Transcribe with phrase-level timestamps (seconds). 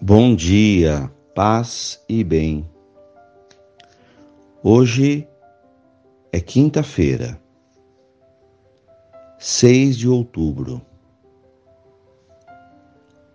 [0.00, 2.64] Bom dia, paz e bem.
[4.62, 5.26] Hoje
[6.32, 7.36] é quinta-feira,
[9.40, 10.80] 6 de outubro.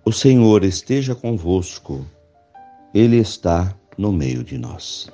[0.06, 2.08] O Senhor esteja convosco,
[2.94, 5.12] Ele está no meio de nós.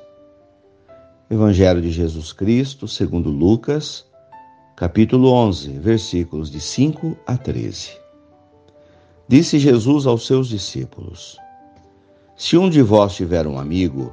[1.32, 4.06] Evangelho de Jesus Cristo, segundo Lucas,
[4.78, 8.09] capítulo 11, versículos de 5 a 13.
[9.30, 11.38] Disse Jesus aos seus discípulos:
[12.36, 14.12] Se um de vós tiver um amigo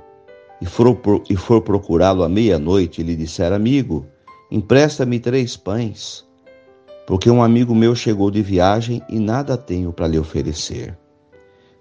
[0.60, 0.94] e for,
[1.30, 4.06] e for procurá-lo à meia-noite e lhe disser, amigo,
[4.50, 6.22] empresta-me três pães,
[7.06, 10.94] porque um amigo meu chegou de viagem e nada tenho para lhe oferecer.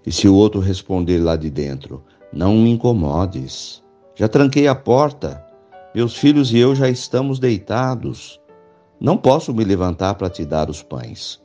[0.06, 3.82] E se o outro responder lá de dentro, não me incomodes,
[4.14, 5.44] já tranquei a porta,
[5.94, 8.40] meus filhos e eu já estamos deitados,
[8.98, 11.38] não posso me levantar para te dar os pães.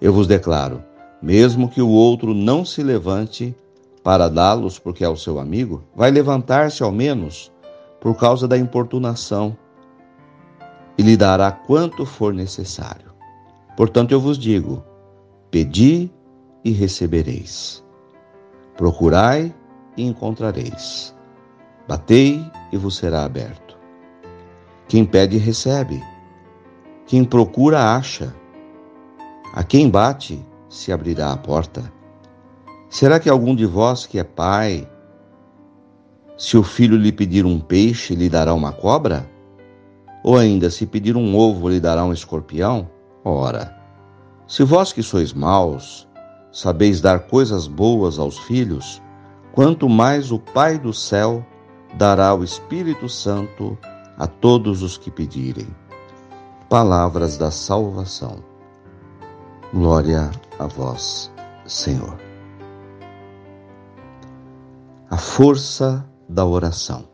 [0.00, 0.82] Eu vos declaro,
[1.22, 3.54] mesmo que o outro não se levante
[4.02, 7.52] para dá-los porque é o seu amigo, vai levantar-se ao menos
[8.00, 9.56] por causa da importunação
[10.98, 13.12] e lhe dará quanto for necessário.
[13.76, 14.82] Portanto, eu vos digo:
[15.50, 16.10] pedi
[16.64, 17.82] e recebereis,
[18.76, 19.54] procurai
[19.96, 21.14] e encontrareis,
[21.86, 23.78] batei e vos será aberto.
[24.88, 26.02] Quem pede, recebe,
[27.06, 28.34] quem procura, acha,
[29.54, 31.92] a quem bate, se abrirá a porta.
[32.88, 34.88] Será que algum de vós que é pai,
[36.38, 39.30] se o filho lhe pedir um peixe, lhe dará uma cobra?
[40.24, 42.88] Ou ainda, se pedir um ovo, lhe dará um escorpião?
[43.22, 43.76] Ora,
[44.46, 46.08] se vós que sois maus,
[46.50, 49.02] sabeis dar coisas boas aos filhos,
[49.52, 51.44] quanto mais o Pai do céu
[51.98, 53.76] dará o Espírito Santo
[54.16, 55.68] a todos os que pedirem.
[56.70, 58.51] Palavras da salvação.
[59.74, 61.32] Glória a vós,
[61.66, 62.20] Senhor.
[65.08, 67.08] A força da oração.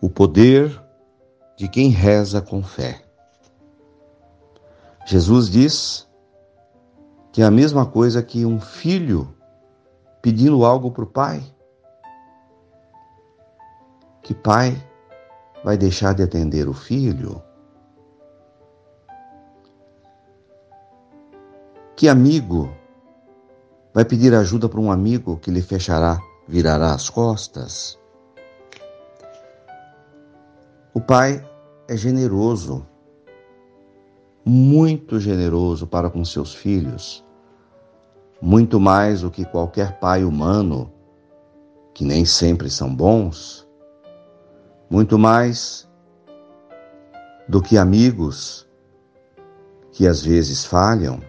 [0.00, 0.82] O poder
[1.56, 3.04] de quem reza com fé.
[5.06, 6.08] Jesus diz
[7.30, 9.32] que é a mesma coisa que um filho
[10.20, 11.44] pedindo algo para o pai.
[14.20, 14.84] Que pai
[15.62, 17.40] vai deixar de atender o filho?
[21.96, 22.74] Que amigo
[23.92, 26.18] vai pedir ajuda para um amigo que lhe fechará,
[26.48, 27.96] virará as costas?
[30.92, 31.48] O pai
[31.86, 32.84] é generoso,
[34.44, 37.24] muito generoso para com seus filhos,
[38.42, 40.92] muito mais do que qualquer pai humano,
[41.94, 43.68] que nem sempre são bons,
[44.90, 45.88] muito mais
[47.48, 48.68] do que amigos
[49.92, 51.20] que às vezes falham.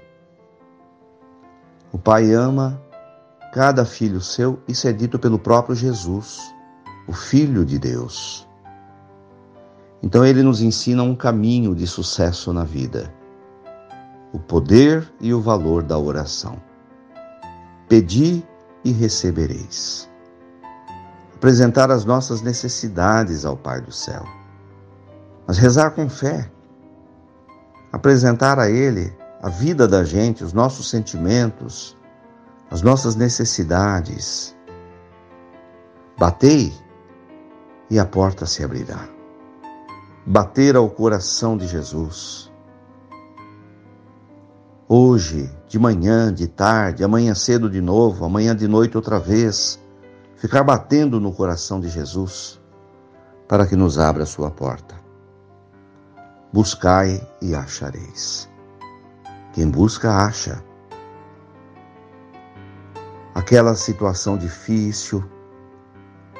[1.95, 2.77] O Pai ama
[3.53, 6.53] cada filho seu, isso é dito pelo próprio Jesus,
[7.07, 8.45] o Filho de Deus.
[10.03, 13.13] Então ele nos ensina um caminho de sucesso na vida,
[14.33, 16.61] o poder e o valor da oração.
[17.87, 18.43] Pedi
[18.83, 20.09] e recebereis.
[21.33, 24.25] Apresentar as nossas necessidades ao Pai do céu,
[25.47, 26.51] mas rezar com fé,
[27.93, 31.95] apresentar a Ele a vida da gente, os nossos sentimentos,
[32.71, 34.57] as nossas necessidades.
[36.17, 36.73] Batei
[37.87, 39.07] e a porta se abrirá.
[40.25, 42.51] Bater ao coração de Jesus.
[44.89, 49.79] Hoje, de manhã, de tarde, amanhã cedo de novo, amanhã de noite outra vez,
[50.37, 52.59] ficar batendo no coração de Jesus
[53.47, 54.95] para que nos abra a sua porta.
[56.51, 58.54] Buscai e achareis.
[59.55, 60.61] Quem busca, acha.
[63.33, 65.23] Aquela situação difícil,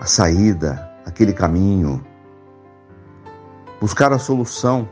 [0.02, 2.06] a saída, aquele caminho.
[3.80, 4.86] Buscar a solução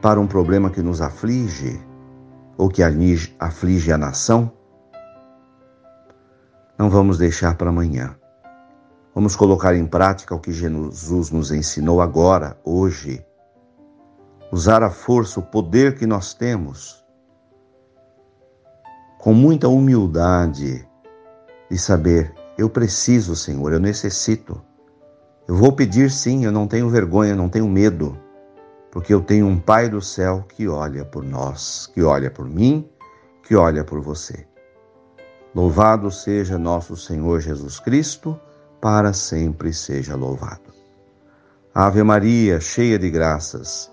[0.00, 1.82] para um problema que nos aflige
[2.56, 4.52] ou que aflige a nação.
[6.78, 8.14] Não vamos deixar para amanhã.
[9.12, 13.26] Vamos colocar em prática o que Jesus nos ensinou agora, hoje
[14.54, 17.04] usar a força, o poder que nós temos,
[19.18, 20.88] com muita humildade,
[21.68, 24.62] e saber: eu preciso, Senhor, eu necessito.
[25.48, 28.16] Eu vou pedir sim, eu não tenho vergonha, não tenho medo,
[28.92, 32.88] porque eu tenho um Pai do céu que olha por nós, que olha por mim,
[33.42, 34.46] que olha por você.
[35.52, 38.38] Louvado seja nosso Senhor Jesus Cristo,
[38.80, 40.72] para sempre seja louvado.
[41.74, 43.92] Ave Maria, cheia de graças,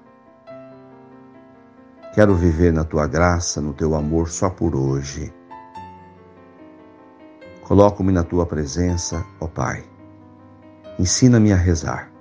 [2.13, 5.33] quero viver na tua graça, no teu amor só por hoje
[7.71, 9.81] Coloco-me na tua presença, ó Pai.
[10.99, 12.11] Ensina-me a rezar.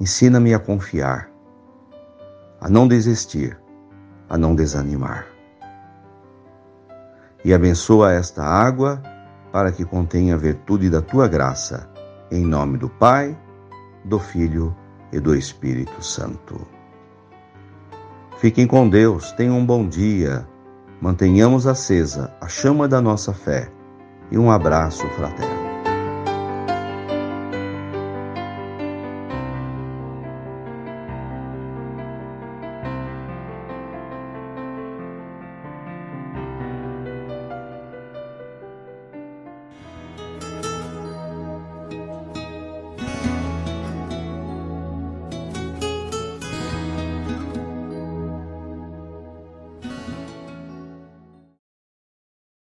[0.00, 1.28] Ensina-me a confiar,
[2.62, 3.60] a não desistir,
[4.26, 5.26] a não desanimar.
[7.44, 9.02] E abençoa esta água
[9.52, 11.90] para que contenha a virtude da tua graça,
[12.30, 13.38] em nome do Pai,
[14.02, 14.74] do Filho
[15.12, 16.77] e do Espírito Santo.
[18.38, 20.46] Fiquem com Deus, tenham um bom dia
[21.00, 23.70] Mantenhamos acesa a chama da nossa fé
[24.32, 25.57] e um abraço fraterno.